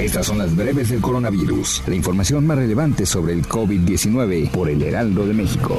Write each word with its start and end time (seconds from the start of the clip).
Estas 0.00 0.26
son 0.26 0.38
las 0.38 0.56
breves 0.56 0.88
del 0.88 1.02
coronavirus. 1.02 1.82
La 1.86 1.94
información 1.94 2.46
más 2.46 2.56
relevante 2.56 3.04
sobre 3.04 3.34
el 3.34 3.46
COVID-19 3.46 4.50
por 4.50 4.70
el 4.70 4.82
Heraldo 4.82 5.26
de 5.26 5.34
México. 5.34 5.76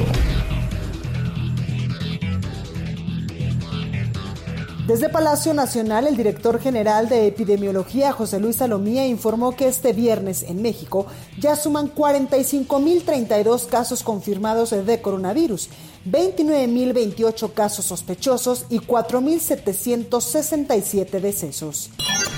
Desde 4.86 5.10
Palacio 5.10 5.56
Nacional, 5.56 6.06
el 6.06 6.16
director 6.18 6.60
general 6.60 7.10
de 7.10 7.26
epidemiología, 7.26 8.12
José 8.12 8.40
Luis 8.40 8.58
Salomía, 8.58 9.08
informó 9.08 9.56
que 9.56 9.68
este 9.68 9.92
viernes 9.94 10.44
en 10.44 10.62
México 10.62 11.08
ya 11.40 11.56
suman 11.56 11.92
45.032 11.92 13.66
casos 13.68 14.04
confirmados 14.04 14.70
de 14.70 15.02
coronavirus 15.02 15.70
29.028 16.06 17.54
casos 17.54 17.86
sospechosos 17.86 18.66
y 18.70 18.78
4.767 18.80 21.22
decesos. 21.22 21.90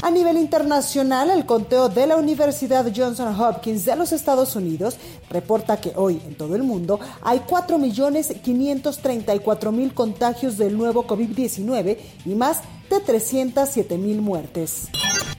A 0.03 0.11
nivel 0.11 0.37
internacional, 0.37 1.31
el 1.31 1.45
conteo 1.45 1.87
de 1.87 2.05
la 2.05 2.17
Universidad 2.17 2.85
Johnson 2.93 3.39
Hopkins 3.39 3.85
de 3.85 3.95
los 3.95 4.11
Estados 4.11 4.57
Unidos 4.57 4.97
reporta 5.29 5.79
que 5.79 5.93
hoy 5.95 6.21
en 6.27 6.35
todo 6.35 6.57
el 6.57 6.63
mundo 6.63 6.99
hay 7.21 7.39
4.534.000 7.39 9.93
contagios 9.93 10.57
del 10.57 10.77
nuevo 10.77 11.07
COVID-19 11.07 11.97
y 12.25 12.35
más 12.35 12.59
de 12.89 12.97
307.000 12.97 14.19
muertes. 14.19 14.89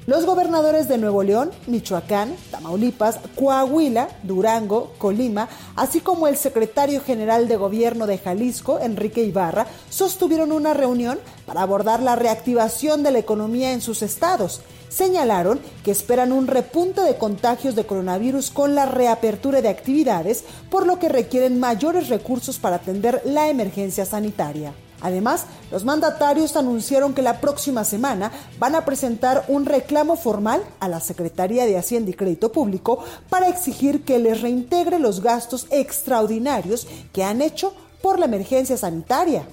Los 0.06 0.27
gobernadores 0.27 0.86
de 0.86 0.98
Nuevo 0.98 1.22
León, 1.22 1.50
Michoacán, 1.66 2.36
Tamaulipas, 2.50 3.20
Coahuila, 3.36 4.08
Durango, 4.22 4.92
Colima, 4.98 5.48
así 5.77 6.00
como 6.00 6.28
el 6.28 6.36
secretario 6.36 7.00
general 7.00 7.48
de 7.48 7.56
gobierno 7.56 8.06
de 8.06 8.19
Jalisco, 8.19 8.78
Enrique 8.78 9.22
Ibarra, 9.22 9.66
sostuvieron 9.88 10.52
una 10.52 10.75
reunión 10.75 11.19
para 11.47 11.62
abordar 11.62 12.02
la 12.02 12.16
reactivación 12.16 13.02
de 13.02 13.12
la 13.12 13.19
economía 13.19 13.72
en 13.72 13.80
sus 13.80 14.02
estados. 14.02 14.60
Señalaron 14.91 15.58
que 15.82 15.92
esperan 15.92 16.32
un 16.32 16.48
repunte 16.48 17.00
de 17.00 17.16
contagios 17.16 17.75
de 17.75 17.86
coronavirus 17.86 18.50
con 18.50 18.75
la 18.75 18.84
reapertura 18.84 19.62
de 19.62 19.70
actividades, 19.70 20.44
por 20.69 20.86
lo 20.86 20.98
que 20.98 21.08
requieren 21.08 21.58
mayores 21.58 22.10
recursos 22.10 22.58
para 22.58 22.77
atender 22.77 23.22
la 23.25 23.48
emergencia 23.48 24.05
sanitaria. 24.05 24.75
Además, 25.05 25.44
los 25.70 25.84
mandatarios 25.84 26.56
anunciaron 26.56 27.12
que 27.12 27.20
la 27.20 27.38
próxima 27.38 27.84
semana 27.84 28.33
van 28.58 28.74
a 28.74 28.86
presentar 28.86 29.44
un 29.48 29.66
reclamo 29.66 30.16
formal 30.16 30.62
a 30.80 30.88
la 30.88 30.98
Secretaría 30.98 31.66
de 31.66 31.77
Hacienda 31.77 32.10
y 32.10 32.14
Crédito 32.14 32.50
Público 32.50 33.05
para 33.28 33.50
exigir 33.50 34.02
que 34.05 34.19
les 34.19 34.41
reintegre 34.41 34.98
los 34.98 35.20
gastos 35.20 35.66
extraordinarios 35.69 36.86
que 37.12 37.22
han 37.22 37.42
hecho 37.42 37.75
por 38.00 38.19
la 38.19 38.25
emergencia 38.25 38.78
sanitaria. 38.78 39.47